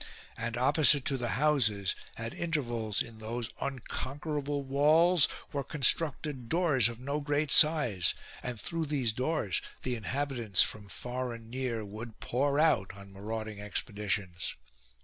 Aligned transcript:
And 0.35 0.57
opposite 0.57 1.05
to 1.05 1.15
the 1.15 1.27
houses, 1.37 1.93
at 2.17 2.33
intervals 2.33 3.03
in 3.03 3.19
those 3.19 3.51
unconquerable 3.61 4.63
walls, 4.63 5.27
were 5.51 5.63
constructed 5.63 6.49
doors 6.49 6.89
of 6.89 6.99
no 6.99 7.19
great 7.19 7.51
size; 7.51 8.15
and 8.41 8.59
through 8.59 8.87
these 8.87 9.13
doors 9.13 9.61
the 9.83 9.93
inhabitants 9.93 10.63
from 10.63 10.89
far 10.89 11.33
and 11.33 11.51
near 11.51 11.85
would 11.85 12.19
pour 12.19 12.59
out 12.59 12.97
on 12.97 13.13
marauding 13.13 13.61
expeditions. 13.61 14.55